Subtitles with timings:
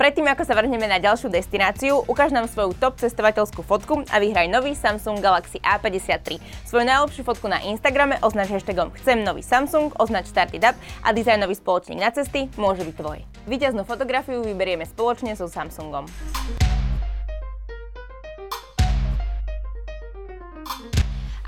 [0.00, 4.48] Predtým, ako sa vrhneme na ďalšiu destináciu, ukáž nám svoju top cestovateľskú fotku a vyhraj
[4.48, 6.40] nový Samsung Galaxy A53.
[6.64, 11.52] Svoju najlepšiu fotku na Instagrame označ hashtagom Chcem nový Samsung, označ Started Up a dizajnový
[11.52, 13.20] spoločník na cesty môže byť tvoj.
[13.44, 16.08] Výťaznú fotografiu vyberieme spoločne so Samsungom.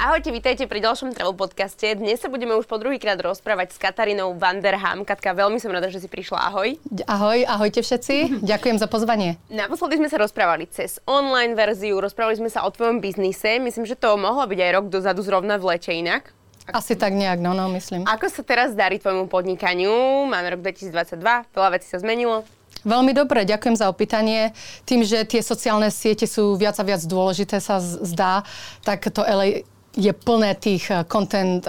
[0.02, 1.94] Ahojte, vítajte pri ďalšom travel podcaste.
[1.94, 5.06] Dnes sa budeme už po druhýkrát rozprávať s Katarínou Vanderham.
[5.06, 6.42] Katka, veľmi som rada, že si prišla.
[6.50, 6.74] Ahoj.
[7.06, 8.42] Ahoj, ahojte všetci.
[8.42, 9.38] Ďakujem za pozvanie.
[9.46, 13.62] Naposledy sme sa rozprávali cez online verziu, rozprávali sme sa o tvojom biznise.
[13.62, 16.34] Myslím, že to mohlo byť aj rok dozadu zrovna v lete inak.
[16.66, 18.02] Asi tak nejak, no, no, myslím.
[18.02, 20.26] Ako sa teraz darí tvojmu podnikaniu?
[20.26, 21.22] Máme rok 2022,
[21.54, 22.42] veľa vecí sa zmenilo.
[22.82, 24.50] Veľmi dobre, ďakujem za opýtanie.
[24.82, 28.42] Tým, že tie sociálne siete sú viac a viac dôležité, sa zdá,
[28.82, 29.62] tak to LA
[29.96, 31.66] je plné tých eh, content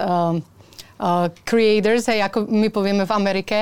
[0.98, 3.58] uh, creators, hej, ako my povieme v Amerike.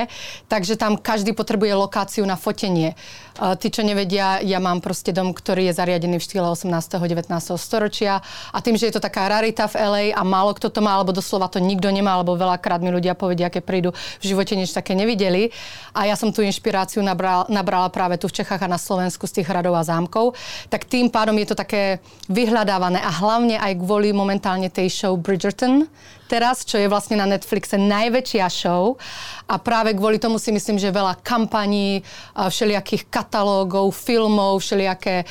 [0.49, 2.93] Takže tam každý potrebuje lokáciu na fotenie.
[3.33, 6.69] Uh, tí, čo nevedia, ja mám proste dom, ktorý je zariadený v štýle 18.
[6.69, 7.29] 19.
[7.57, 8.21] storočia
[8.53, 11.09] a tým, že je to taká rarita v LA a málo kto to má, alebo
[11.09, 13.89] doslova to nikto nemá, alebo veľakrát mi ľudia povedia, aké prídu,
[14.21, 15.49] v živote nič také nevideli.
[15.97, 19.41] A ja som tú inšpiráciu nabrala, nabrala práve tu v Čechách a na Slovensku z
[19.41, 20.37] tých hradov a zámkov.
[20.69, 25.89] Tak tým pádom je to také vyhľadávané a hlavne aj kvôli momentálne tej show Bridgerton,
[26.33, 28.97] teraz, čo je vlastne na Netflixe najväčšia show.
[29.45, 32.01] A práve kvôli tomu si myslím, že veľa kampaní,
[32.33, 35.29] všelijakých katalógov, filmov, všelijaké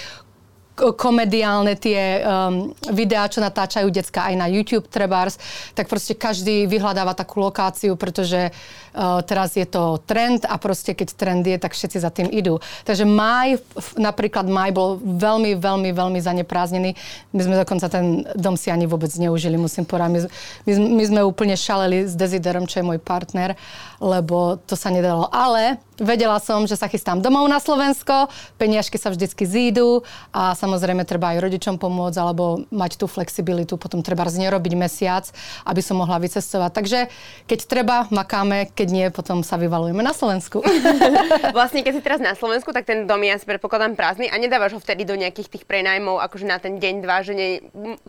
[0.72, 5.36] komediálne tie um, videá, čo natáčajú decka aj na YouTube trebárs,
[5.76, 11.08] tak proste každý vyhľadáva takú lokáciu, pretože uh, teraz je to trend a proste keď
[11.12, 12.56] trend je, tak všetci za tým idú.
[12.88, 13.60] Takže maj,
[14.00, 16.96] napríklad maj bol veľmi, veľmi, veľmi zanepráznený.
[17.36, 20.08] My sme dokonca ten dom si ani vôbec neužili, musím povedať.
[20.08, 20.20] My,
[20.64, 23.54] my, my sme úplne šaleli s Desiderom, čo je môj partner,
[24.00, 25.28] lebo to sa nedalo.
[25.28, 31.04] Ale vedela som, že sa chystám domov na Slovensko, peniažky sa vždycky zídu a samozrejme
[31.04, 35.28] treba aj rodičom pomôcť alebo mať tú flexibilitu, potom treba nerobiť mesiac,
[35.68, 36.70] aby som mohla vycestovať.
[36.72, 36.98] Takže
[37.44, 40.64] keď treba, makáme, keď nie, potom sa vyvalujeme na Slovensku.
[41.56, 44.78] vlastne, keď si teraz na Slovensku, tak ten dom je asi predpokladám prázdny a nedávaš
[44.78, 47.48] ho vtedy do nejakých tých prenajmov, akože na ten deň, dva, že ne,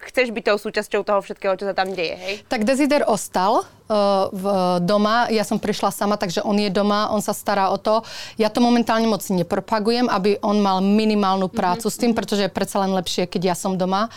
[0.09, 2.35] chceš byť tou súčasťou toho všetkého, čo sa tam deje, hej?
[2.47, 3.67] Tak Desider ostal
[4.33, 4.45] v,
[4.83, 8.01] doma, ja som prišla sama, takže on je doma, on sa stará o to.
[8.35, 11.97] Ja to momentálne moc nepropagujem, aby on mal minimálnu prácu mm-hmm.
[11.97, 14.09] s tým, pretože je predsa len lepšie, keď ja som doma.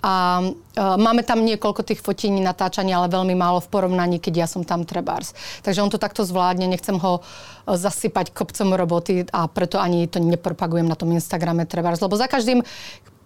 [0.00, 4.46] A uh, máme tam niekoľko tých fotení, natáčania, ale veľmi málo v porovnaní, keď ja
[4.48, 5.36] som tam trebárs.
[5.60, 7.20] Takže on to takto zvládne, nechcem ho
[7.68, 12.00] zasypať kopcom roboty a preto ani to nepropagujem na tom Instagrame trebárs.
[12.00, 12.64] Lebo za každým,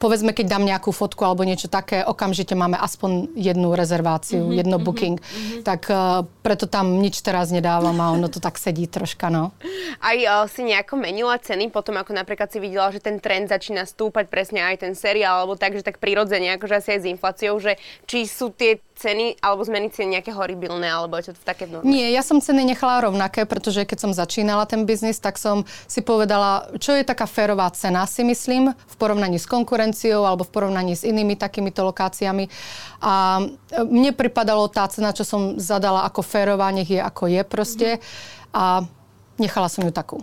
[0.05, 4.77] povedzme, keď dám nejakú fotku alebo niečo také, okamžite máme aspoň jednu rezerváciu, mm-hmm, jedno
[4.77, 5.17] mm-hmm, booking.
[5.17, 5.63] Mm-hmm.
[5.65, 9.57] Tak uh, preto tam nič teraz nedávam a ono to tak sedí troška, no.
[10.05, 13.89] Aj uh, si nejako menila ceny potom, ako napríklad si videla, že ten trend začína
[13.89, 17.57] stúpať presne aj ten seriál, alebo tak, že tak prirodzene, akože asi aj s infláciou,
[17.57, 21.91] že či sú tie ceny alebo zmeny ceny nejaké horibilné, alebo je to také vnútorné?
[21.91, 26.01] Nie, ja som ceny nechala rovnaké, pretože keď som začínala ten biznis, tak som si
[26.01, 30.95] povedala, čo je taká férová cena, si myslím, v porovnaní s konkurenciou alebo v porovnaní
[30.95, 32.47] s inými takýmito lokáciami.
[33.03, 37.43] A e, mne pripadalo tá cena, čo som zadala ako férová, nech je ako je
[37.43, 37.89] proste.
[38.55, 38.87] A
[39.37, 40.23] nechala som ju takú.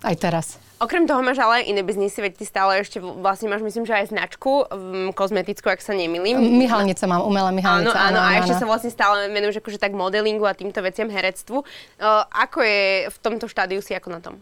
[0.00, 0.65] Aj teraz.
[0.76, 4.12] Okrem toho máš ale iné biznisy, veď ty stále ešte vlastne máš, myslím, že aj
[4.12, 6.36] značku um, kozmetickú, ak sa nemýlim.
[6.36, 7.96] Myhalnice mám, umelé myhalnice.
[7.96, 8.60] Áno, áno, áno, a ešte áno.
[8.60, 11.64] sa vlastne stále venuješ akože tak modelingu a týmto veciam herectvu.
[11.64, 14.36] Uh, ako je v tomto štádiu si ako na tom?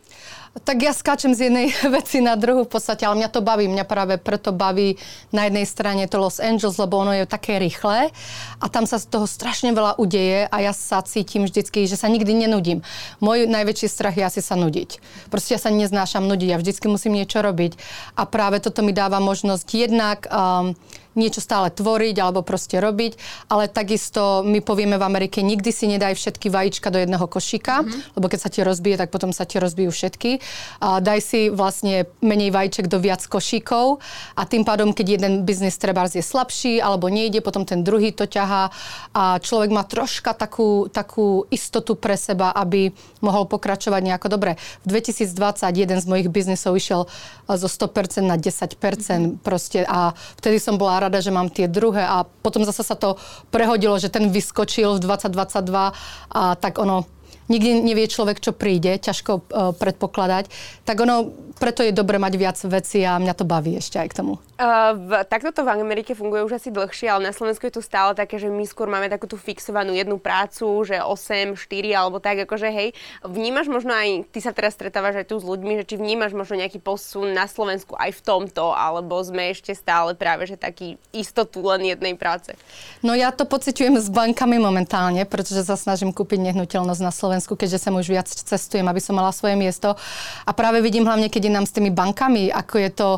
[0.66, 1.70] Tak ja skáčem z jednej
[2.02, 3.70] veci na druhú v podstate, ale mňa to baví.
[3.70, 4.98] Mňa práve preto baví
[5.30, 8.10] na jednej strane to Los Angeles, lebo ono je také rýchle
[8.58, 12.10] a tam sa z toho strašne veľa udeje a ja sa cítim vždycky, že sa
[12.10, 12.82] nikdy nenudím.
[13.22, 14.98] Môj najväčší strach je asi sa nudiť.
[15.30, 17.76] Proste ja sa neznášam nudiť, ja vždycky musím niečo robiť.
[18.18, 20.72] A práve toto mi dáva možnosť jednak um,
[21.14, 23.18] niečo stále tvoriť alebo proste robiť,
[23.50, 28.18] ale takisto my povieme v Amerike, nikdy si nedaj všetky vajíčka do jedného košíka, mm-hmm.
[28.18, 30.42] lebo keď sa ti rozbije, tak potom sa ti rozbijú všetky.
[30.82, 34.02] A daj si vlastne menej vajíček do viac košíkov
[34.34, 38.28] a tým pádom, keď jeden biznis treba je slabší alebo nejde, potom ten druhý to
[38.28, 38.68] ťahá
[39.16, 42.92] a človek má troška takú, takú istotu pre seba, aby
[43.24, 44.60] mohol pokračovať nejako dobre.
[44.84, 45.30] V 2020
[45.74, 47.08] jeden z mojich biznisov išiel
[47.48, 49.40] zo 100% na 10% mm-hmm.
[49.40, 52.02] proste a vtedy som bola rada, že mám tie druhé.
[52.02, 53.20] A potom zase sa to
[53.52, 55.92] prehodilo, že ten vyskočil v 2022
[56.32, 57.04] a tak ono
[57.48, 59.42] nikdy nevie človek, čo príde, ťažko uh,
[59.76, 60.48] predpokladať,
[60.88, 61.28] tak ono,
[61.58, 64.34] preto je dobre mať viac veci a mňa to baví ešte aj k tomu.
[64.54, 67.82] Uh, v, takto to v Amerike funguje už asi dlhšie, ale na Slovensku je to
[67.82, 72.22] stále také, že my skôr máme takú tú fixovanú jednu prácu, že 8, 4 alebo
[72.22, 72.94] tak, akože hej.
[73.26, 76.54] Vnímaš možno aj, ty sa teraz stretávaš aj tu s ľuďmi, že či vnímaš možno
[76.62, 81.58] nejaký posun na Slovensku aj v tomto, alebo sme ešte stále práve, že taký istotu
[81.66, 82.54] len jednej práce?
[83.02, 87.82] No ja to pociťujem s bankami momentálne, pretože sa snažím kúpiť nehnuteľnosť na Slovensku, keďže
[87.82, 89.98] sa už viac cestujem, aby som mala svoje miesto.
[90.46, 93.08] A práve vidím hlavne, keď nám s tými bankami, ako je to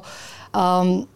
[0.55, 1.07] um,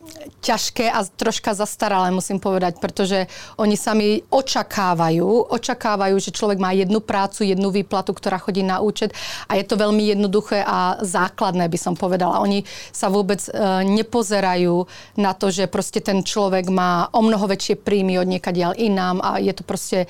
[0.41, 3.29] ťažké a troška zastaralé, musím povedať, pretože
[3.61, 9.13] oni sami očakávajú, očakávajú, že človek má jednu prácu, jednu výplatu, ktorá chodí na účet
[9.49, 12.41] a je to veľmi jednoduché a základné, by som povedala.
[12.41, 14.89] Oni sa vôbec uh, nepozerajú
[15.21, 19.37] na to, že proste ten človek má o mnoho väčšie príjmy od niekadiaľ inám a
[19.41, 20.09] je to proste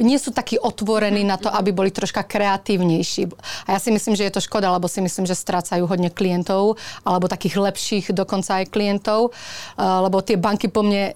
[0.00, 3.28] nie sú takí otvorení na to, aby boli troška kreatívnejší.
[3.68, 6.80] A ja si myslím, že je to škoda, lebo si myslím, že strácajú hodne klientov,
[7.04, 9.36] alebo takých lepších dokonca aj klientov,
[9.76, 11.14] lebo tie banky po mne,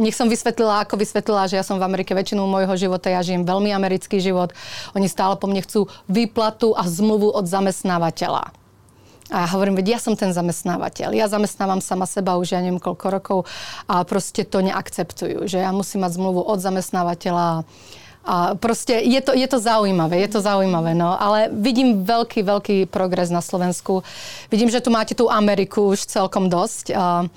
[0.00, 3.46] nech som vysvetlila, ako vysvetlila, že ja som v Amerike väčšinu môjho života, ja žijem
[3.46, 4.54] veľmi americký život,
[4.92, 8.50] oni stále po mne chcú výplatu a zmluvu od zamestnávateľa.
[9.32, 11.16] A ja hovorím, veď ja som ten zamestnávateľ.
[11.16, 13.38] Ja zamestnávam sama seba už ja neviem koľko rokov
[13.88, 15.48] a proste to neakceptujú.
[15.48, 17.64] Že ja musím mať zmluvu od zamestnávateľa
[18.24, 21.12] a proste je to, je to zaujímavé, je to zaujímavé, no.
[21.12, 24.00] Ale vidím veľký, veľký progres na Slovensku.
[24.48, 26.96] Vidím, že tu máte tú Ameriku už celkom dosť.
[26.96, 27.28] A,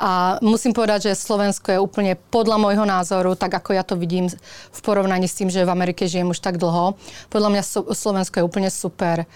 [0.00, 0.10] a
[0.40, 4.32] musím povedať, že Slovensko je úplne podľa môjho názoru, tak ako ja to vidím
[4.72, 6.96] v porovnaní s tým, že v Amerike žijem už tak dlho.
[7.28, 9.28] Podľa mňa Slovensko je úplne super.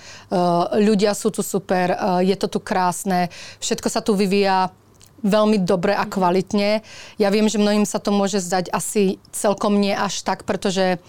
[0.73, 1.93] Ľudia sú tu super,
[2.25, 3.29] je to tu krásne,
[3.61, 4.73] všetko sa tu vyvíja
[5.25, 6.85] veľmi dobre a kvalitne.
[7.17, 11.01] Ja viem, že mnohým sa to môže zdať asi celkom nie až tak, pretože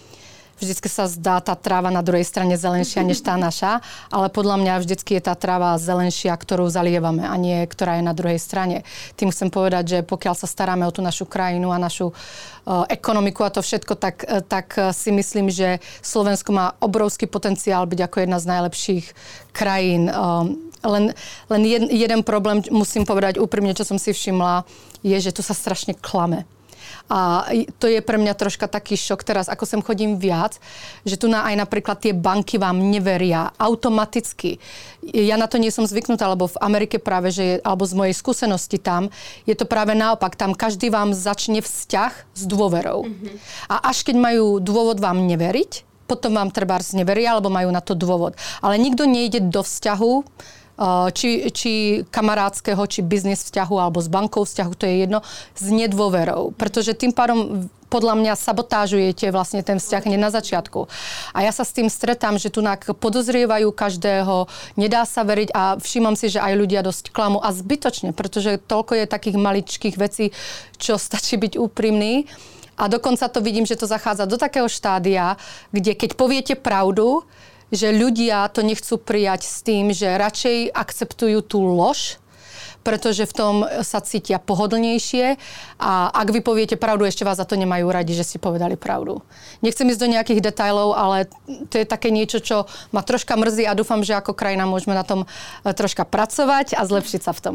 [0.56, 4.74] vždycky sa zdá tá tráva na druhej strane zelenšia než tá naša, ale podľa mňa
[4.80, 8.82] vždycky je tá tráva zelenšia, ktorú zalievame a nie, ktorá je na druhej strane.
[9.20, 13.44] Tým chcem povedať, že pokiaľ sa staráme o tú našu krajinu a našu uh, ekonomiku
[13.44, 18.00] a to všetko, tak, uh, tak uh, si myslím, že Slovensko má obrovský potenciál byť
[18.08, 19.04] ako jedna z najlepších
[19.52, 21.04] krajín um, len,
[21.50, 24.64] len jed, jeden problém, musím povedať úprimne, čo som si všimla,
[25.02, 26.46] je, že tu sa strašne klame.
[27.06, 27.46] A
[27.78, 30.58] to je pre mňa troška taký šok teraz, ako sem chodím viac,
[31.06, 34.58] že tu na aj napríklad tie banky vám neveria automaticky.
[35.06, 38.14] Ja na to nie som zvyknutá, lebo v Amerike práve, že je, alebo z mojej
[38.14, 39.14] skúsenosti tam,
[39.46, 40.34] je to práve naopak.
[40.34, 43.06] Tam každý vám začne vzťah s dôverou.
[43.06, 43.34] Mm-hmm.
[43.70, 47.98] A až keď majú dôvod vám neveriť, potom vám treba neveria, alebo majú na to
[47.98, 48.38] dôvod.
[48.62, 50.12] Ale nikto nejde do vzťahu
[51.16, 51.72] či, či
[52.12, 55.24] kamarátskeho, či biznis vzťahu alebo s bankou vzťahu, to je jedno,
[55.56, 56.52] s nedôverou.
[56.52, 60.90] Pretože tým pádom podľa mňa sabotážujete vlastne ten vzťah hneď na začiatku.
[61.32, 62.60] A ja sa s tým stretám, že tu
[62.98, 68.10] podozrievajú každého, nedá sa veriť a všímam si, že aj ľudia dosť klamu a zbytočne,
[68.10, 70.34] pretože toľko je takých maličkých vecí,
[70.76, 72.26] čo stačí byť úprimný.
[72.76, 75.40] A dokonca to vidím, že to zachádza do takého štádia,
[75.72, 77.24] kde keď poviete pravdu,
[77.70, 82.22] že ľudia to nechcú prijať s tým, že radšej akceptujú tú lož,
[82.86, 85.34] pretože v tom sa cítia pohodlnejšie
[85.82, 89.26] a ak vy poviete pravdu, ešte vás za to nemajú radi, že ste povedali pravdu.
[89.58, 91.26] Nechcem ísť do nejakých detajlov, ale
[91.66, 95.02] to je také niečo, čo ma troška mrzí a dúfam, že ako krajina môžeme na
[95.02, 97.54] tom e, troška pracovať a zlepšiť sa v tom.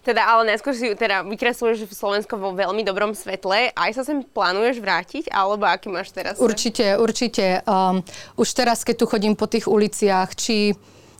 [0.00, 3.76] Teda, ale najskôr si teda vykresluješ Slovensko vo veľmi dobrom svetle.
[3.76, 6.40] Aj sa sem plánuješ vrátiť, alebo aký máš teraz?
[6.40, 7.60] Určite, určite.
[7.68, 8.00] Um,
[8.40, 10.72] už teraz, keď tu chodím po tých uliciach, či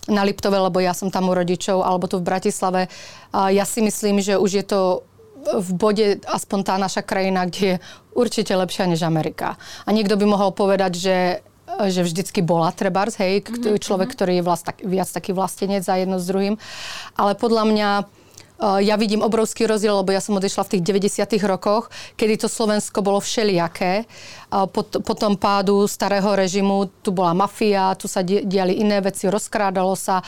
[0.08, 2.88] na Liptove, lebo ja som tam u rodičov, alebo tu v Bratislave.
[3.35, 4.81] A ja si myslím, že už je to
[5.41, 7.81] v bode aspoň tá naša krajina, kde je
[8.13, 9.56] určite lepšia než Amerika.
[9.84, 11.19] A niekto by mohol povedať, že
[11.81, 14.15] že vždycky bola trebárs, hej, mhm, človek, mhm.
[14.19, 16.58] ktorý je vlast, tak, viac taký vlastenec za jedno s druhým.
[17.17, 17.89] Ale podľa mňa
[18.60, 21.48] ja vidím obrovský rozdiel, lebo ja som odišla v tých 90.
[21.48, 21.88] rokoch,
[22.20, 24.05] kedy to Slovensko bolo všelijaké.
[24.50, 29.94] Po, po tom pádu starého režimu tu bola mafia, tu sa diali iné veci, rozkrádalo
[29.94, 30.20] sa.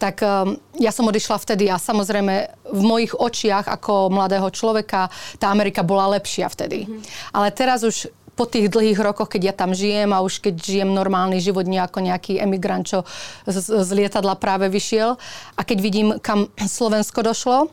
[0.00, 2.34] Tak ehm, ja som odišla vtedy a samozrejme
[2.72, 6.88] v mojich očiach ako mladého človeka tá Amerika bola lepšia vtedy.
[6.88, 7.00] Mm.
[7.36, 10.92] Ale teraz už po tých dlhých rokoch, keď ja tam žijem a už keď žijem
[10.92, 13.08] normálny život, nie ako nejaký emigrant, čo
[13.48, 15.16] z, z lietadla práve vyšiel
[15.56, 17.72] a keď vidím, kam Slovensko došlo,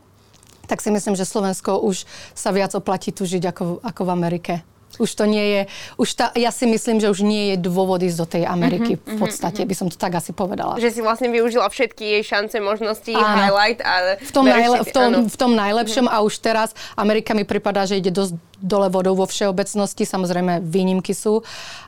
[0.65, 4.53] tak si myslím, že Slovensko už sa viac oplatí tu žiť ako, ako v Amerike.
[5.01, 5.61] Už to nie je,
[5.97, 9.09] už tá, ja si myslím, že už nie je dôvod ísť do tej Ameriky mm-hmm,
[9.09, 9.71] v podstate, mm-hmm.
[9.73, 10.77] by som to tak asi povedala.
[10.77, 13.25] Že si vlastne využila všetky jej šance, možnosti, áno.
[13.25, 14.21] highlight a...
[14.21, 16.21] V tom, najle, v, tom, v tom najlepšom mm-hmm.
[16.21, 21.11] a už teraz Amerika mi pripadá, že ide dosť dole vodou vo všeobecnosti, samozrejme výnimky
[21.11, 21.41] sú,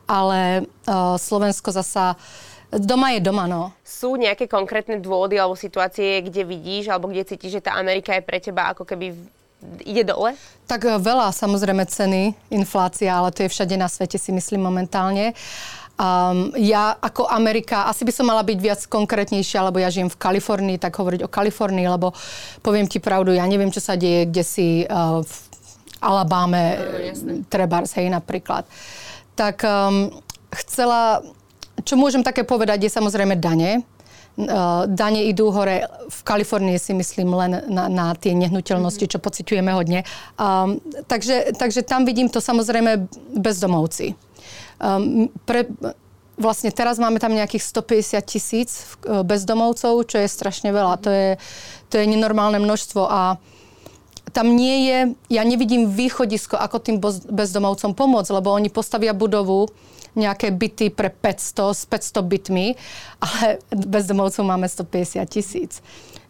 [0.09, 2.17] ale uh, Slovensko zasa
[2.75, 3.71] Doma je doma, no.
[3.87, 8.25] Sú nejaké konkrétne dôvody alebo situácie, kde vidíš alebo kde cítiš, že tá Amerika je
[8.25, 9.15] pre teba ako keby
[9.85, 10.35] ide dole?
[10.65, 15.33] Tak e, veľa samozrejme ceny, inflácia, ale to je všade na svete si myslím momentálne.
[15.95, 20.19] Um, ja ako Amerika, asi by som mala byť viac konkrétnejšia, lebo ja žijem v
[20.19, 22.11] Kalifornii, tak hovoriť o Kalifornii, lebo
[22.59, 25.33] poviem ti pravdu, ja neviem, čo sa deje, kde si uh, v
[26.03, 26.63] Alabáme,
[27.23, 28.67] no, Trebars, hej, napríklad.
[29.39, 30.11] Tak um,
[30.51, 31.23] chcela,
[31.87, 33.87] čo môžem také povedať, je samozrejme dane.
[34.35, 39.71] Uh, dane idú hore, v Kalifornii si myslím len na, na tie nehnuteľnosti, čo pociťujeme
[39.71, 40.03] hodne.
[40.35, 44.11] Um, takže, takže tam vidím to samozrejme bezdomovci.
[44.75, 45.71] Um, pre,
[46.35, 48.69] vlastne teraz máme tam nejakých 150 tisíc
[49.03, 50.99] e, bezdomovcov, čo je strašne veľa.
[51.03, 51.29] To je,
[51.87, 53.39] to je nenormálne množstvo a
[54.35, 54.97] tam nie je,
[55.31, 56.97] ja nevidím východisko, ako tým
[57.31, 59.71] bezdomovcom pomôcť, lebo oni postavia budovu,
[60.15, 62.65] nejaké byty pre 500 s 500 bytmi,
[63.19, 65.83] ale bezdomovcov máme 150 tisíc.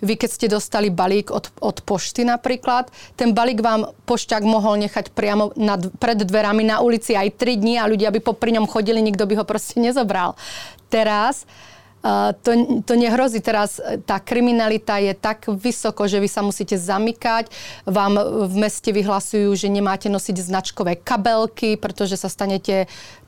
[0.03, 5.15] Vy keď ste dostali balík od, od pošty napríklad, ten balík vám pošťák mohol nechať
[5.15, 8.99] priamo nad, pred dverami na ulici aj 3 dní a ľudia by popri ňom chodili,
[8.99, 10.35] nikto by ho proste nezobral.
[10.91, 11.47] Teraz
[12.05, 12.53] Uh, to,
[12.85, 13.41] to nehrozí.
[13.41, 17.49] Teraz tá kriminalita je tak vysoko, že vy sa musíte zamykať.
[17.89, 22.85] Vám v meste vyhlasujú, že nemáte nosiť značkové kabelky, pretože sa stanete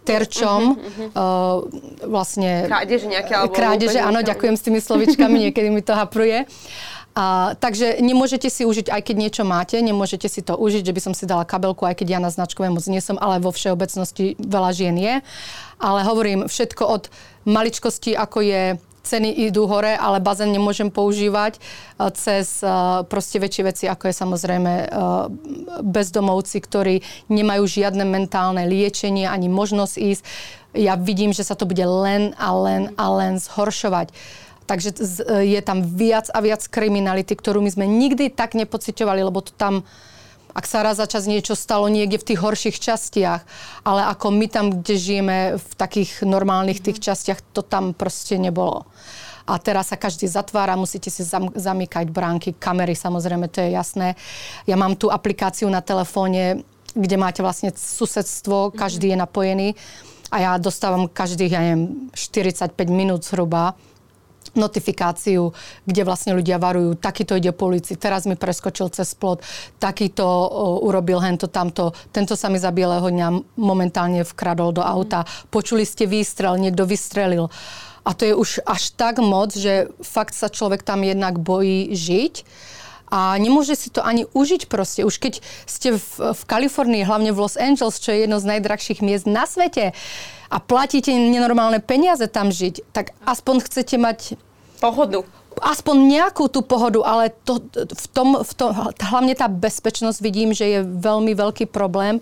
[0.07, 0.79] terčom.
[0.79, 1.67] Uh-huh, uh-huh.
[1.67, 2.71] Uh, vlastne...
[2.71, 3.35] Krádeže nejaké?
[3.35, 6.47] Alebo krádeže, áno, ďakujem s tými slovičkami, niekedy mi to hapruje.
[7.17, 11.01] A, takže nemôžete si užiť, aj keď niečo máte, nemôžete si to užiť, že by
[11.01, 14.37] som si dala kabelku, aj keď ja na značkové moc nie som, ale vo všeobecnosti
[14.37, 15.25] veľa žien je.
[15.81, 17.09] Ale hovorím, všetko od
[17.49, 18.63] maličkosti, ako je
[19.07, 22.67] ceny idú hore, ale bazén nemôžem používať eh, cez eh,
[23.07, 24.87] proste väčšie veci, ako je samozrejme eh,
[25.79, 26.95] bezdomovci, ktorí
[27.31, 30.23] nemajú žiadne mentálne liečenie ani možnosť ísť.
[30.75, 34.11] Ja vidím, že sa to bude len a len a len zhoršovať.
[34.67, 34.99] Takže
[35.47, 39.87] je tam viac a viac kriminality, ktorú my sme nikdy tak nepociťovali, lebo to tam
[40.57, 43.45] ak sa raz za čas niečo stalo niekde v tých horších častiach,
[43.85, 48.89] ale ako my tam, kde žijeme v takých normálnych tých častiach, to tam proste nebolo.
[49.45, 54.17] A teraz sa každý zatvára, musíte si zam, zamykať bránky, kamery, samozrejme, to je jasné.
[54.65, 56.65] Ja mám tú aplikáciu na telefóne,
[56.97, 59.67] kde máte vlastne susedstvo, každý je napojený
[60.33, 63.77] a ja dostávam každých, ja neviem, 45 minút zhruba
[64.57, 65.53] notifikáciu,
[65.85, 69.45] kde vlastne ľudia varujú, takýto ide polici, teraz mi preskočil cez plot,
[69.77, 75.23] takýto o, urobil hento tamto, tento sa mi za bieleho dňa momentálne vkradol do auta,
[75.53, 77.53] počuli ste výstrel, niekto vystrelil.
[78.07, 82.47] A to je už až tak moc, že fakt sa človek tam jednak bojí žiť
[83.07, 85.07] a nemôže si to ani užiť proste.
[85.07, 88.99] Už keď ste v, v Kalifornii, hlavne v Los Angeles, čo je jedno z najdrahších
[88.99, 89.95] miest na svete
[90.47, 94.19] a platíte nenormálne peniaze tam žiť, tak aspoň chcete mať
[94.77, 95.25] pohodu
[95.61, 100.65] aspoň nejakú tú pohodu, ale to, v tom, v tom, hlavne tá bezpečnosť vidím, že
[100.65, 102.21] je veľmi veľký problém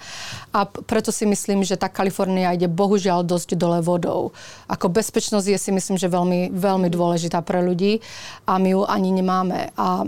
[0.55, 4.31] a preto si myslím, že tá Kalifornia ide bohužiaľ dosť dole vodou.
[4.71, 7.99] Ako bezpečnosť je si myslím, že veľmi, veľmi dôležitá pre ľudí
[8.47, 9.59] a my ju ani nemáme.
[9.75, 10.07] A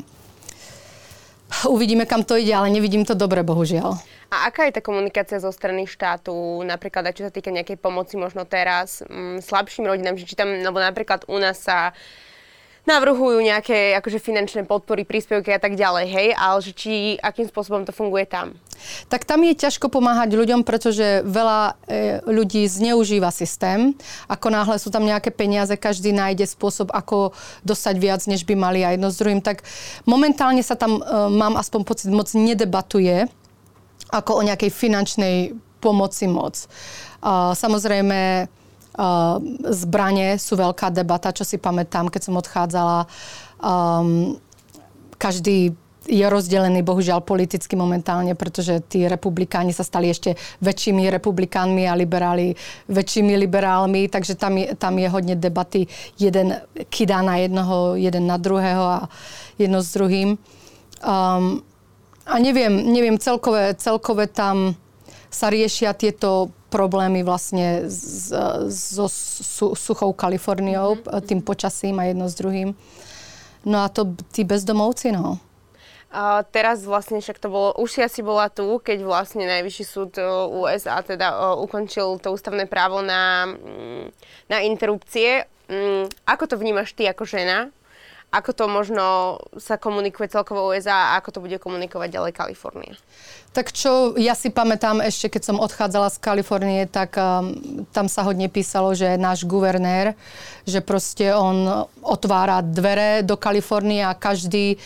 [1.68, 4.00] uvidíme, kam to ide, ale nevidím to dobre, bohužiaľ.
[4.27, 6.36] A aká je tá komunikácia zo strany štátu,
[6.68, 10.36] napríklad aj čo sa týka nejakej pomoci možno teraz m, mm, slabším rodinám, že či
[10.36, 11.96] tam, lebo napríklad u nás sa
[12.88, 17.84] navrhujú nejaké akože finančné podpory, príspevky a tak ďalej, hej, ale že či, akým spôsobom
[17.84, 18.56] to funguje tam?
[19.12, 23.91] Tak tam je ťažko pomáhať ľuďom, pretože veľa e, ľudí zneužíva systém.
[24.32, 27.36] Ako náhle sú tam nejaké peniaze, každý nájde spôsob, ako
[27.67, 29.44] dostať viac, než by mali a jedno s druhým.
[29.44, 29.65] Tak
[30.08, 31.01] momentálne sa tam, e,
[31.34, 33.27] mám aspoň pocit, moc nedebatuje
[34.08, 35.36] ako o nejakej finančnej
[35.84, 36.56] pomoci moc.
[37.22, 38.48] Uh, samozrejme,
[39.70, 43.06] zbranie sú veľká debata, čo si pamätám, keď som odchádzala.
[43.62, 44.42] Um,
[45.22, 45.77] každý
[46.08, 52.56] je rozdelený bohužiaľ politicky momentálne, pretože tí republikáni sa stali ešte väčšími republikánmi a liberáli
[52.88, 55.92] väčšími liberálmi, takže tam je, tam je hodne debaty.
[56.16, 56.56] Jeden
[56.88, 59.00] kydá na jednoho, jeden na druhého a
[59.60, 60.39] jedno s druhým.
[61.04, 61.60] Um,
[62.27, 64.80] a neviem, neviem celkové, celkové tam
[65.27, 71.24] sa riešia tieto problémy vlastne so su, suchou Kaliforniou, mm-hmm.
[71.24, 72.75] tým počasím a jedno s druhým.
[73.67, 75.39] No a to tí bezdomovci, no.
[76.07, 80.15] A teraz vlastne však to bolo, už si asi bola tu, keď vlastne najvyšší súd
[80.15, 80.24] e,
[80.63, 84.07] USA teda uh, ukončil to ústavné právo na, mm,
[84.48, 85.43] na interrupcie.
[85.67, 87.75] Um, ako to vnímaš ty ako žena?
[88.27, 89.05] Ako to možno
[89.55, 92.96] sa komunikuje celkovo USA a ako to bude komunikovať ďalej Kalifornia.
[93.55, 97.57] Tak čo ja si pamätám ešte, keď som odchádzala z Kalifornie, tak um,
[97.89, 100.13] tam sa hodne písalo, že náš guvernér,
[100.67, 104.77] že proste on otvára dvere do Kalifornie a každý, e,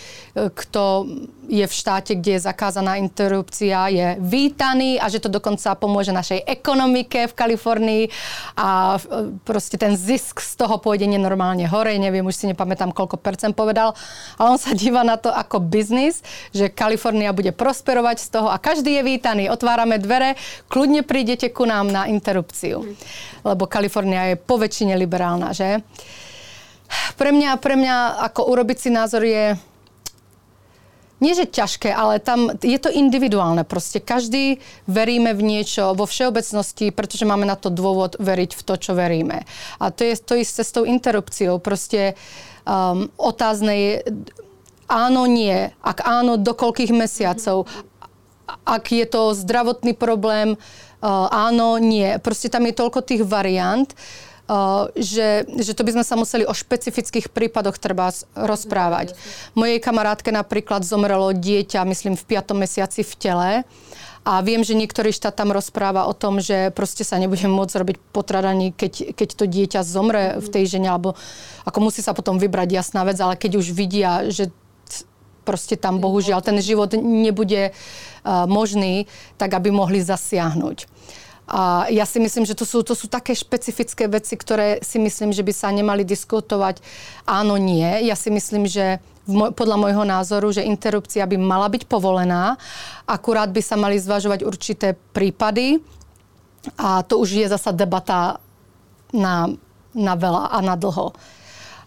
[0.54, 1.10] kto
[1.52, 6.48] je v štáte, kde je zakázaná interrupcia, je vítaný a že to dokonca pomôže našej
[6.48, 8.04] ekonomike v Kalifornii
[8.56, 9.00] a e,
[9.44, 13.96] proste ten zisk z toho pôjde nenormálne hore, neviem, už si nepamätám, koľko percent povedal,
[14.36, 18.58] ale on sa díva na to ako biznis, že Kalifornia bude prosperovať z toho a
[18.60, 19.44] každý je vítaný.
[19.48, 20.36] Otvárame dvere,
[20.68, 22.84] kľudne prídete ku nám na interrupciu.
[23.46, 25.86] Lebo Kalifornia je po väčšine liberálna, že?
[27.16, 29.56] Pre mňa, pre mňa ako urobiť si názor je
[31.22, 33.62] nie že ťažké, ale tam je to individuálne.
[33.62, 34.58] Proste každý
[34.90, 39.46] veríme v niečo vo všeobecnosti, pretože máme na to dôvod veriť v to, čo veríme.
[39.78, 41.62] A to je to isté s tou interrupciou.
[41.62, 42.18] Proste
[42.68, 43.94] um, otázne je
[44.92, 45.72] áno, nie.
[45.80, 47.70] Ak áno, do koľkých mesiacov
[48.66, 52.20] ak je to zdravotný problém, uh, áno, nie.
[52.20, 56.54] Proste tam je toľko tých variant, uh, že, že to by sme sa museli o
[56.54, 59.16] špecifických prípadoch treba rozprávať.
[59.56, 62.52] Mojej kamarátke napríklad zomrelo dieťa, myslím, v 5.
[62.58, 63.52] mesiaci v tele.
[64.22, 67.98] A viem, že niektorý štát tam rozpráva o tom, že proste sa nebude môcť robiť
[68.14, 71.18] potradaní, keď, keď to dieťa zomre v tej žene, alebo
[71.66, 74.54] ako musí sa potom vybrať jasná vec, ale keď už vidia, že
[75.42, 79.10] proste tam bohužiaľ ten život nebude uh, možný,
[79.42, 80.86] tak aby mohli zasiahnuť.
[81.52, 85.36] A ja si myslím, že to sú, to sú také špecifické veci, ktoré si myslím,
[85.36, 86.80] že by sa nemali diskutovať
[87.28, 88.08] áno, nie.
[88.08, 92.58] Ja si myslím, že podľa môjho názoru, že interrupcia by mala byť povolená,
[93.06, 95.78] akurát by sa mali zvažovať určité prípady
[96.78, 98.42] a to už je zasa debata
[99.14, 99.50] na,
[99.94, 101.14] na veľa a na dlho.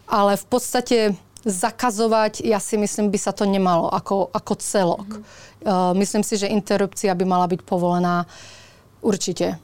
[0.06, 0.98] Ale v podstate
[1.44, 5.08] zakazovať, ja si myslím, by sa to nemalo ako, ako celok.
[5.08, 5.64] Mm-hmm.
[5.64, 8.24] Uh, myslím si, že interrupcia by mala byť povolená
[9.04, 9.60] určite.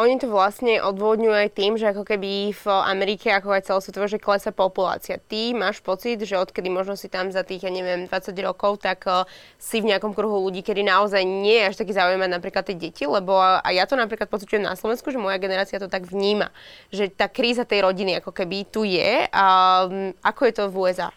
[0.00, 4.16] Oni to vlastne odvodňujú aj tým, že ako keby v Amerike, ako aj celosvetovo, že
[4.16, 5.20] klesa populácia.
[5.20, 9.04] Ty máš pocit, že odkedy možno si tam za tých, ja neviem, 20 rokov, tak
[9.04, 9.28] uh,
[9.60, 13.04] si v nejakom kruhu ľudí, kedy naozaj nie je až taký zaujímať napríklad tie deti,
[13.04, 16.48] lebo a ja to napríklad pociťujem na Slovensku, že moja generácia to tak vníma,
[16.88, 19.28] že tá kríza tej rodiny ako keby tu je.
[19.28, 19.46] A
[19.92, 21.12] um, ako je to v USA?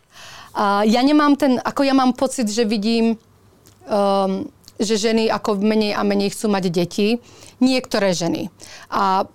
[0.51, 3.15] Uh, ja nemám ten, ako ja mám pocit, že vidím
[3.87, 7.19] um, že ženy ako menej a menej chcú mať deti.
[7.63, 8.51] Niektoré ženy.
[8.91, 9.25] A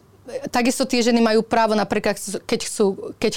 [0.53, 3.33] takisto tie ženy majú právo napríklad, keď chcú, keď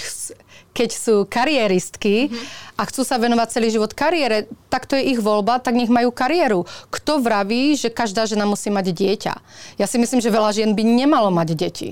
[0.73, 2.75] keď sú kariéristky mm-hmm.
[2.75, 6.09] a chcú sa venovať celý život kariére, tak to je ich voľba, tak nech majú
[6.09, 6.65] kariéru.
[6.89, 9.33] Kto vraví, že každá žena musí mať dieťa?
[9.77, 11.89] Ja si myslím, že veľa žien by nemalo mať deti.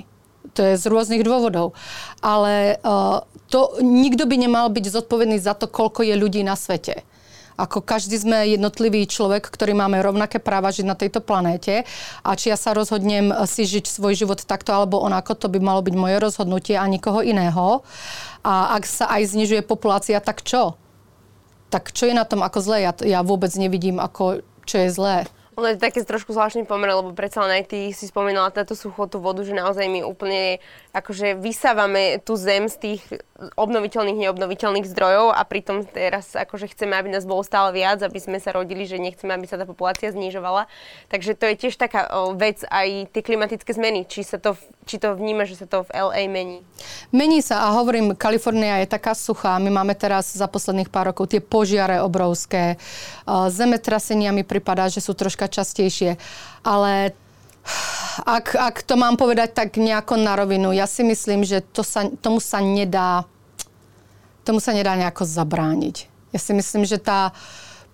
[0.57, 1.77] To je z rôznych dôvodov.
[2.19, 7.05] Ale uh, to, nikto by nemal byť zodpovedný za to, koľko je ľudí na svete.
[7.61, 11.85] Ako každý sme jednotlivý človek, ktorý máme rovnaké práva žiť na tejto planéte
[12.25, 15.85] a či ja sa rozhodnem si žiť svoj život takto alebo onako, to by malo
[15.85, 17.85] byť moje rozhodnutie a nikoho iného.
[18.41, 20.73] A ak sa aj znižuje populácia, tak čo?
[21.69, 22.89] Tak čo je na tom ako zlé?
[22.89, 25.29] Ja, ja vôbec nevidím, ako, čo je zlé.
[25.59, 29.19] Ono je také trošku zvláštny pomer, lebo predsa len aj ty si spomínala táto suchotu
[29.19, 33.01] vodu, že naozaj my úplne akože vysávame tú zem z tých
[33.55, 38.37] obnoviteľných, neobnoviteľných zdrojov a pritom teraz akože chceme, aby nás bolo stále viac, aby sme
[38.37, 40.69] sa rodili, že nechceme, aby sa tá populácia znižovala.
[41.09, 45.15] Takže to je tiež taká vec aj tie klimatické zmeny, či, sa to, či to
[45.15, 46.59] vníma, že sa to v LA mení.
[47.15, 49.57] Mení sa a hovorím, Kalifornia je taká suchá.
[49.57, 52.75] My máme teraz za posledných pár rokov tie požiare obrovské.
[53.25, 56.19] Zemetrasenia mi pripadá, že sú troška častejšie.
[56.61, 57.15] Ale
[58.25, 62.09] ak, ak to mám povedať tak nejako na rovinu, ja si myslím, že to sa,
[62.19, 63.25] tomu sa nedá
[64.41, 66.09] tomu sa nedá nejako zabrániť.
[66.33, 67.35] Ja si myslím, že tá,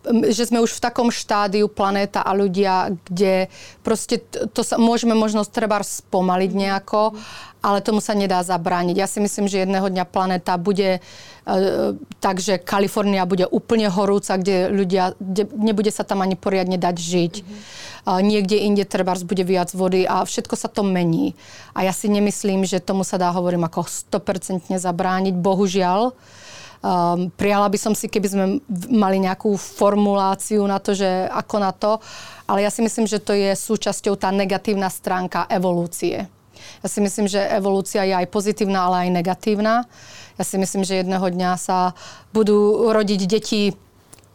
[0.05, 3.51] že sme už v takom štádiu planéta a ľudia, kde
[3.83, 4.23] proste
[4.55, 7.15] to sa, môžeme možno treba spomaliť nejako,
[7.59, 8.95] ale tomu sa nedá zabrániť.
[8.95, 11.27] Ja si myslím, že jedného dňa planéta bude uh,
[12.19, 17.33] takže Kalifornia bude úplne horúca, kde ľudia, kde nebude sa tam ani poriadne dať žiť.
[17.39, 18.19] Mm-hmm.
[18.23, 21.35] Niekde inde trebárs bude viac vody a všetko sa to mení.
[21.71, 25.35] A ja si nemyslím, že tomu sa dá, hovorím, ako 100% zabrániť.
[25.35, 26.15] Bohužiaľ,
[26.77, 28.45] Um, prijala by som si, keby sme
[28.93, 31.97] mali nejakú formuláciu na to, že ako na to,
[32.45, 36.29] ale ja si myslím, že to je súčasťou tá negatívna stránka evolúcie.
[36.81, 39.89] Ja si myslím, že evolúcia je aj pozitívna, ale aj negatívna.
[40.37, 41.97] Ja si myslím, že jedného dňa sa
[42.29, 43.73] budú rodiť deti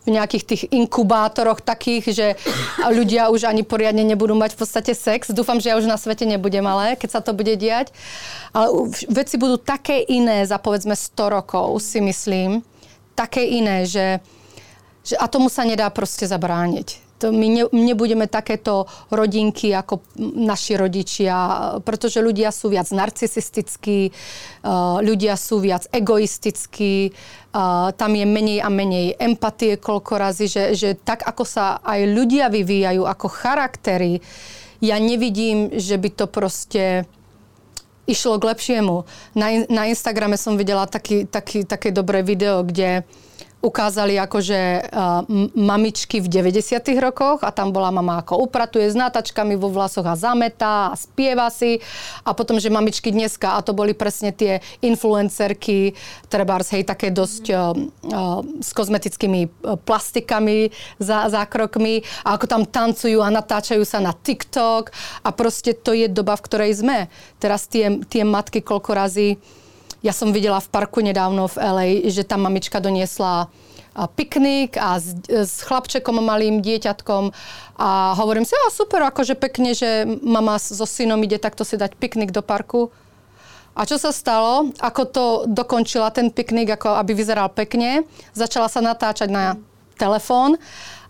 [0.02, 2.26] v nejakých tých inkubátoroch takých, že
[2.82, 5.30] ľudia už ani poriadne nebudú mať v podstate sex.
[5.30, 7.94] Dúfam, že ja už na svete nebudem, ale keď sa to bude diať.
[8.50, 12.66] Ale veci budú také iné za povedzme 100 rokov, si myslím,
[13.14, 14.18] také iné, že,
[15.06, 20.74] že a tomu sa nedá proste zabrániť to my ne, nebudeme takéto rodinky ako naši
[20.74, 21.34] rodičia,
[21.86, 24.10] pretože ľudia sú viac narcisistickí,
[24.98, 27.14] ľudia sú viac egoistickí,
[27.94, 32.50] tam je menej a menej empatie koľko razy, že, že tak ako sa aj ľudia
[32.50, 34.18] vyvíjajú ako charaktery,
[34.82, 37.06] ja nevidím, že by to proste
[38.02, 39.06] išlo k lepšiemu.
[39.38, 43.31] Na, na Instagrame som videla taký, taký, také dobré video, kde uh,
[43.62, 45.22] ukázali akože uh,
[45.54, 50.18] mamičky v 90 rokoch a tam bola mama ako upratuje s nátačkami vo vlasoch a
[50.18, 51.78] zametá a spieva si.
[52.26, 55.94] A potom, že mamičky dneska a to boli presne tie influencerky,
[56.26, 57.70] trebárs, hej, také dosť uh,
[58.10, 62.02] uh, s kozmetickými uh, plastikami za zákrokmi.
[62.26, 64.90] A ako tam tancujú a natáčajú sa na TikTok.
[65.22, 67.06] A proste to je doba, v ktorej sme.
[67.38, 69.38] Teraz tie, tie matky koľko razy
[70.02, 73.46] ja som videla v parku nedávno v LA, že tam mamička doniesla
[74.16, 77.30] piknik a s, s chlapčekom malým dieťatkom
[77.76, 81.96] a hovorím si, a super, akože pekne, že mama so synom ide takto si dať
[82.00, 82.88] piknik do parku.
[83.72, 84.68] A čo sa stalo?
[84.80, 88.04] Ako to dokončila ten piknik, ako aby vyzeral pekne,
[88.36, 89.56] začala sa natáčať na
[89.96, 90.60] telefón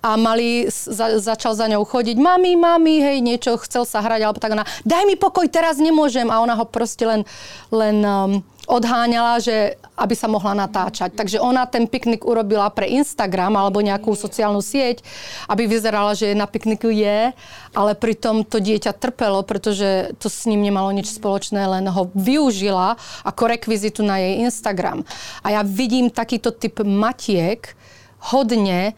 [0.02, 4.42] a mali, za, začal za ňou chodiť, mami, mami, hej, niečo, chcel sa hrať, alebo
[4.42, 6.26] tak ona, daj mi pokoj, teraz nemôžem.
[6.26, 7.22] A ona ho proste len,
[7.70, 11.14] len um, odháňala, že aby sa mohla natáčať.
[11.14, 15.02] Takže ona ten piknik urobila pre Instagram alebo nejakú sociálnu sieť,
[15.50, 17.34] aby vyzerala, že na pikniku je,
[17.74, 22.96] ale pritom to dieťa trpelo, pretože to s ním nemalo nič spoločné, len ho využila
[23.26, 25.02] ako rekvizitu na jej Instagram.
[25.42, 27.74] A ja vidím takýto typ matiek
[28.32, 28.94] hodne,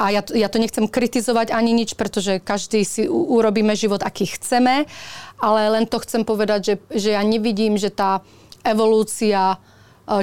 [0.00, 4.02] a ja to, ja to nechcem kritizovať ani nič, pretože každý si u, urobíme život,
[4.02, 4.90] aký chceme,
[5.38, 8.24] ale len to chcem povedať, že, že ja nevidím, že tá
[8.64, 9.56] evolúcia, e,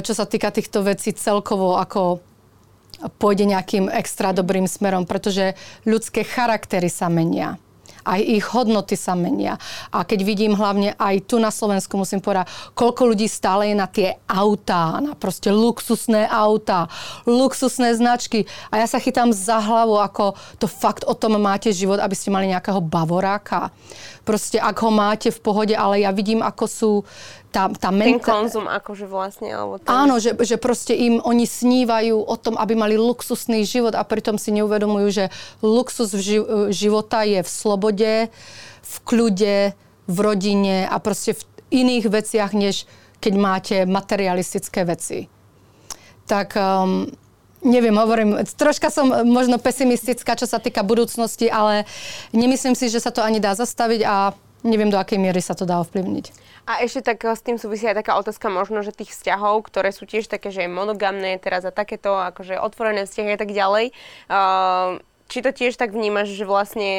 [0.04, 2.20] čo sa týka týchto vecí celkovo, ako
[3.16, 5.56] pôjde nejakým extra dobrým smerom, pretože
[5.88, 7.56] ľudské charaktery sa menia
[8.04, 9.60] aj ich hodnoty sa menia.
[9.92, 13.88] A keď vidím hlavne aj tu na Slovensku, musím povedať, koľko ľudí stále je na
[13.88, 16.88] tie autá, na proste luxusné autá,
[17.28, 18.48] luxusné značky.
[18.72, 22.32] A ja sa chytám za hlavu, ako to fakt o tom máte život, aby ste
[22.32, 23.72] mali nejakého bavoráka.
[24.24, 26.92] Proste ak ho máte v pohode, ale ja vidím, ako sú
[27.50, 28.22] tá, tá menta...
[28.22, 29.90] Ten konzum akože vlastne, alebo ten...
[29.90, 34.38] Áno, že, že proste im oni snívajú o tom, aby mali luxusný život a pritom
[34.38, 35.24] si neuvedomujú, že
[35.60, 38.12] luxus ži- života je v slobode,
[38.80, 39.74] v kľude,
[40.06, 42.86] v rodine a proste v iných veciach, než
[43.20, 45.28] keď máte materialistické veci.
[46.26, 47.10] Tak um,
[47.62, 51.84] neviem, hovorím, troška som možno pesimistická, čo sa týka budúcnosti, ale
[52.32, 54.32] nemyslím si, že sa to ani dá zastaviť a
[54.66, 56.26] neviem, do akej miery sa to dá ovplyvniť.
[56.68, 59.90] A ešte tak eh, s tým súvisí aj taká otázka možno, že tých vzťahov, ktoré
[59.94, 63.86] sú tiež také, že monogamné teraz a takéto, akože otvorené vzťahy a tak ďalej.
[64.26, 66.90] Uh, či to tiež tak vnímaš, že vlastne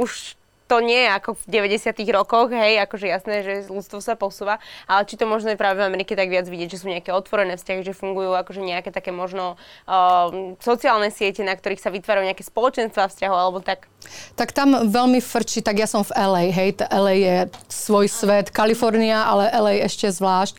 [0.00, 0.39] už
[0.70, 5.02] to nie je ako v 90 rokoch, hej, akože jasné, že ľudstvo sa posúva, ale
[5.02, 7.82] či to možno je práve v Amerike tak viac vidieť, že sú nejaké otvorené vzťahy,
[7.82, 9.58] že fungujú akože nejaké také možno
[9.90, 13.90] uh, sociálne siete, na ktorých sa vytvárajú nejaké spoločenstva vzťahov alebo tak?
[14.38, 19.26] Tak tam veľmi frčí, tak ja som v LA, hej, LA je svoj svet, Kalifornia,
[19.26, 20.54] ale LA ešte zvlášť.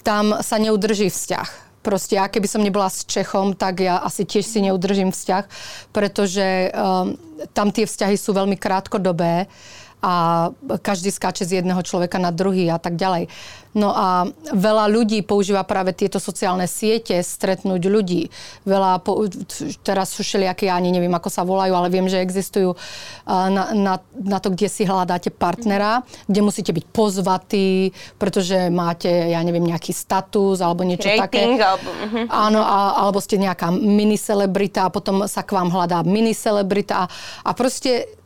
[0.00, 4.46] Tam sa neudrží vzťah proste ja keby som nebola s Čechom, tak ja asi tiež
[4.46, 5.44] si neudržím vzťah,
[5.90, 7.18] pretože um,
[7.50, 9.50] tam tie vzťahy sú veľmi krátkodobé
[10.02, 10.50] a
[10.82, 13.30] každý skáče z jedného človeka na druhý a tak ďalej.
[13.72, 18.28] No a veľa ľudí používa práve tieto sociálne siete stretnúť ľudí.
[18.68, 19.24] Veľa, po,
[19.80, 22.76] teraz sú všelijaké, ja ani neviem, ako sa volajú, ale viem, že existujú
[23.24, 29.40] na, na, na to, kde si hľadáte partnera, kde musíte byť pozvatí, pretože máte, ja
[29.40, 31.42] neviem, nejaký status alebo niečo Rating, také.
[31.56, 32.24] Alebo, uh-huh.
[32.28, 37.10] Áno, a, alebo ste nejaká miniselebrita a potom sa k vám hľadá miniselebrita a,
[37.48, 38.20] a proste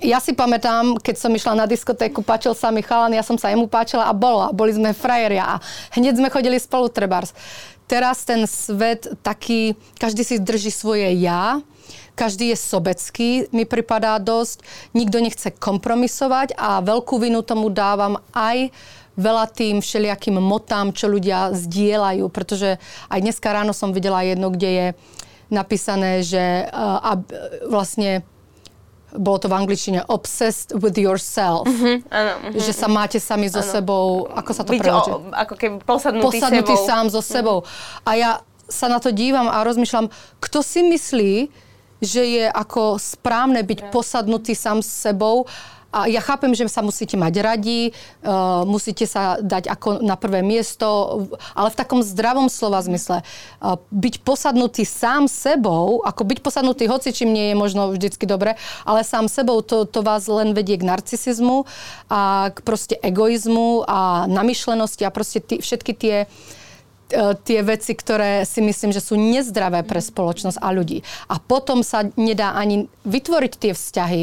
[0.00, 3.52] ja si pamätám, keď som išla na diskotéku, páčil sa mi chalan, ja som sa
[3.52, 4.50] jemu páčila a bola.
[4.50, 5.62] Boli sme frajeria a
[5.96, 7.36] hneď sme chodili spolu trebárs.
[7.84, 11.58] Teraz ten svet taký, každý si drží svoje ja,
[12.14, 14.62] každý je sobecký, mi pripadá dosť,
[14.94, 18.70] nikto nechce kompromisovať a veľkú vinu tomu dávam aj
[19.18, 22.78] veľa tým všelijakým motám, čo ľudia zdieľajú, pretože
[23.10, 24.86] aj dneska ráno som videla jedno, kde je
[25.50, 27.18] napísané, že uh,
[27.66, 28.22] vlastne
[29.16, 31.66] bolo to v angličtine obsessed with yourself.
[31.66, 32.60] Mm-hmm, ano, mm-hmm.
[32.62, 33.70] Že sa máte sami so ano.
[33.70, 35.10] sebou, ako sa to preloží?
[35.34, 36.88] Ako keby posadnutý, posadnutý sebou.
[36.88, 37.58] sám so sebou.
[37.62, 38.06] Mm-hmm.
[38.06, 38.30] A ja
[38.70, 41.34] sa na to dívam a rozmýšľam, kto si myslí,
[42.00, 45.44] že je ako správne byť posadnutý sám s sebou
[45.90, 47.90] A ja chápem, že sa musíte mať radi,
[48.22, 50.86] uh, musíte sa dať ako na prvé miesto,
[51.54, 53.26] ale v takom zdravom slova zmysle.
[53.58, 58.54] Uh, byť posadnutý sám sebou, ako byť posadnutý hoci čím nie je možno vždycky dobre,
[58.86, 61.66] ale sám sebou to, to vás len vedie k narcisizmu
[62.06, 66.16] a k proste egoizmu a namyšlenosti a proste tý, všetky tie
[67.10, 71.02] E, tie veci, ktoré si myslím, že sú nezdravé pre spoločnosť a ľudí.
[71.26, 74.22] A potom sa nedá ani vytvoriť tie vzťahy.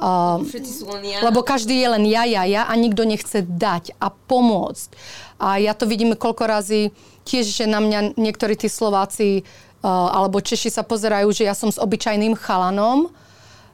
[0.00, 1.20] Uh, sú len ja.
[1.20, 4.88] Lebo každý je len ja, ja, ja a nikto nechce dať a pomôcť.
[5.36, 6.88] A ja to vidím koľko razy
[7.28, 11.68] tiež, že na mňa niektorí tí Slováci uh, alebo Češi sa pozerajú, že ja som
[11.68, 13.12] s obyčajným chalanom,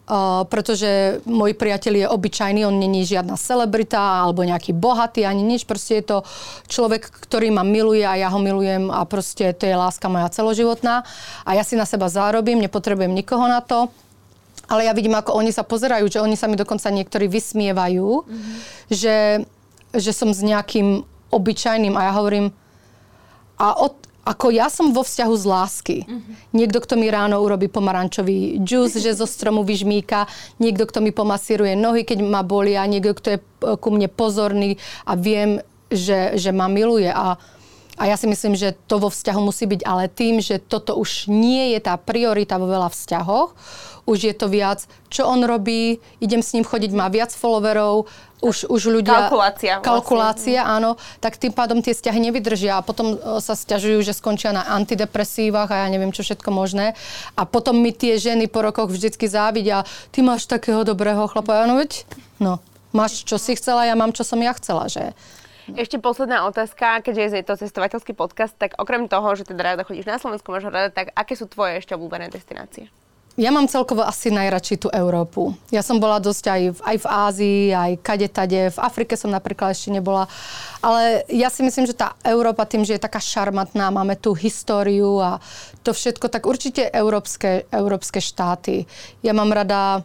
[0.06, 5.66] Uh, pretože môj priateľ je obyčajný, on není žiadna celebrita alebo nejaký bohatý ani nič.
[5.66, 6.18] Proste je to
[6.70, 11.02] človek, ktorý ma miluje a ja ho milujem a proste to je láska moja celoživotná.
[11.42, 13.90] A ja si na seba zárobím, nepotrebujem nikoho na to.
[14.66, 18.56] Ale ja vidím, ako oni sa pozerajú, že oni sa mi dokonca niektorí vysmievajú, mm-hmm.
[18.90, 19.46] že,
[19.94, 22.50] že som s nejakým obyčajným a ja hovorím,
[23.56, 23.94] a od,
[24.26, 25.98] ako ja som vo vzťahu z lásky.
[26.02, 26.34] Mm-hmm.
[26.50, 30.26] Niekto, kto mi ráno urobí pomarančový džus, že zo stromu vyžmíka,
[30.58, 33.38] niekto, kto mi pomasíruje nohy, keď ma bolia, niekto, kto je
[33.78, 35.62] ku mne pozorný a viem,
[35.94, 37.06] že, že ma miluje.
[37.06, 37.38] A,
[37.96, 41.30] a ja si myslím, že to vo vzťahu musí byť ale tým, že toto už
[41.30, 43.54] nie je tá priorita vo veľa vzťahoch,
[44.06, 48.06] už je to viac, čo on robí, idem s ním chodiť, má viac followerov,
[48.44, 49.26] už, už ľudia...
[49.26, 49.72] Kalkulácia.
[49.80, 49.86] Vlastne.
[49.88, 51.00] Kalkulácia, áno.
[51.24, 55.72] Tak tým pádom tie vzťahy nevydržia a potom e, sa stiažujú, že skončia na antidepresívach
[55.72, 56.92] a ja neviem čo všetko možné.
[57.32, 61.64] A potom mi tie ženy po rokoch vždycky závidia, ty máš takého dobrého chlapa.
[61.64, 62.04] Ja, no veď,
[62.36, 62.60] no,
[62.92, 65.16] máš čo si chcela, ja mám čo som ja chcela, že...
[65.66, 70.06] Ešte posledná otázka, keďže je to cestovateľský podcast, tak okrem toho, že teda rada chodíš
[70.06, 72.86] na Slovensku, máš rada, tak aké sú tvoje ešte obľúbené destinácie?
[73.36, 75.52] Ja mám celkovo asi najradšej tú Európu.
[75.68, 78.72] Ja som bola dosť aj v, aj v Ázii, aj kade tade.
[78.72, 80.24] V Afrike som napríklad ešte nebola.
[80.80, 85.20] Ale ja si myslím, že tá Európa tým, že je taká šarmatná, máme tú históriu
[85.20, 85.36] a
[85.84, 88.88] to všetko, tak určite európske, európske štáty.
[89.20, 90.00] Ja mám rada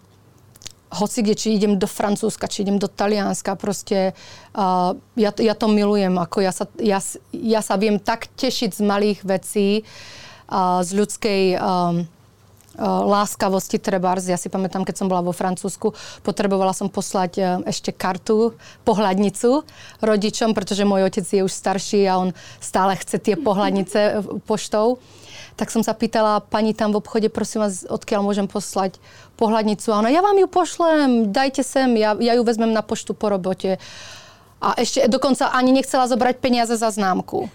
[0.91, 4.11] hoci kde, či idem do Francúzska, či idem do Talianska, proste
[4.59, 6.99] uh, ja, ja to milujem, ako ja sa, ja,
[7.31, 9.87] ja sa viem tak tešiť z malých vecí,
[10.51, 11.41] uh, z ľudskej...
[11.63, 12.11] Um,
[12.79, 14.27] láskavosti trebárs.
[14.27, 15.91] Ja si pamätám, keď som bola vo Francúzsku,
[16.23, 18.55] potrebovala som poslať e, ešte kartu,
[18.87, 19.67] pohľadnicu
[19.99, 22.29] rodičom, pretože môj otec je už starší a on
[22.63, 24.11] stále chce tie pohľadnice e,
[24.47, 25.03] poštou.
[25.59, 28.97] Tak som sa pýtala pani tam v obchode, prosím vás, odkiaľ môžem poslať
[29.35, 29.91] pohľadnicu.
[29.91, 33.27] A ona, ja vám ju pošlem, dajte sem, ja, ja ju vezmem na poštu po
[33.27, 33.77] robote.
[34.63, 37.51] A ešte dokonca ani nechcela zobrať peniaze za známku.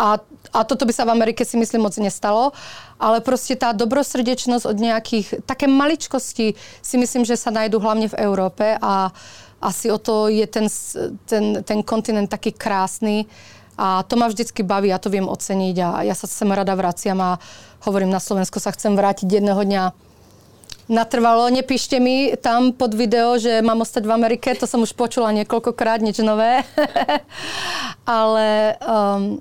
[0.00, 0.16] A,
[0.56, 2.56] a toto by sa v Amerike si myslím moc nestalo.
[2.96, 8.18] Ale proste tá dobrosrdečnosť od nejakých, také maličkosti si myslím, že sa nájdú hlavne v
[8.24, 9.12] Európe a
[9.60, 10.72] asi o to je ten,
[11.28, 13.28] ten, ten kontinent taký krásny.
[13.76, 17.16] A to ma vždycky baví, ja to viem oceniť a ja sa sem rada vraciam
[17.20, 17.40] a
[17.84, 19.84] hovorím, na Slovensko sa chcem vrátiť jedného dňa
[20.90, 21.48] natrvalo.
[21.48, 26.04] Nepíšte mi tam pod video, že mám ostať v Amerike, to som už počula niekoľkokrát,
[26.04, 26.60] nič nové.
[28.04, 29.40] Ale um,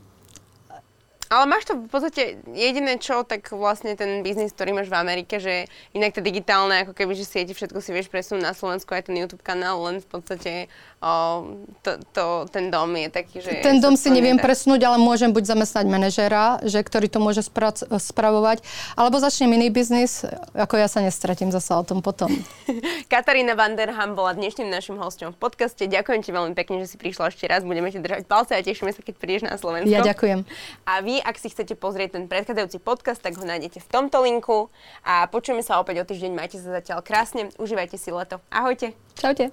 [1.29, 5.37] ale máš to v podstate jediné čo, tak vlastne ten biznis, ktorý máš v Amerike,
[5.37, 9.13] že inak to digitálne, ako keby, že siete všetko si vieš presunúť na Slovensku, aj
[9.13, 10.51] ten YouTube kanál, len v podstate
[10.97, 11.45] o,
[11.85, 13.61] to, to, ten dom je taký, že...
[13.61, 14.49] Ten dom si neviem tak.
[14.49, 18.65] presunúť, ale môžem buď zamestnať manažéra, že, ktorý to môže sprac- spravovať,
[18.97, 20.25] alebo začne mini biznis,
[20.57, 22.33] ako ja sa nestratím zasa o tom potom.
[23.13, 25.85] Katarína Vanderham bola dnešným našim hostom v podcaste.
[25.85, 27.61] Ďakujem ti veľmi pekne, že si prišla ešte raz.
[27.61, 29.93] Budeme ti držať palce a tešíme sa, keď prídeš na Slovensko.
[29.93, 30.41] Ja ďakujem.
[30.89, 34.71] A ak si chcete pozrieť ten predchádzajúci podcast, tak ho nájdete v tomto linku
[35.03, 36.31] a počujeme sa opäť o týždeň.
[36.33, 38.39] Majte sa zatiaľ krásne, užívajte si leto.
[38.49, 38.95] Ahojte.
[39.17, 39.51] Čaute.